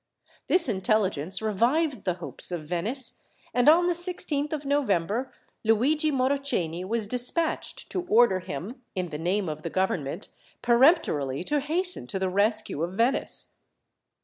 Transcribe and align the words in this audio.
This 0.47 0.67
intelligence 0.67 1.43
revived 1.43 2.05
the 2.05 2.15
hopes 2.15 2.49
of 2.51 2.63
Venice, 2.65 3.21
and 3.53 3.69
on 3.69 3.85
the 3.85 3.93
16th 3.93 4.51
of 4.51 4.65
November 4.65 5.31
Luigi 5.63 6.11
Moroceni 6.11 6.83
was 6.83 7.05
despatched 7.05 7.87
to 7.91 8.01
order 8.07 8.39
him, 8.39 8.81
in 8.95 9.09
the 9.09 9.19
name 9.19 9.47
of 9.47 9.61
the 9.61 9.69
government, 9.69 10.29
peremptorily 10.63 11.43
to 11.43 11.59
hasten 11.59 12.07
to 12.07 12.17
the 12.17 12.29
rescue 12.29 12.81
of 12.81 12.95
Venice. 12.95 13.57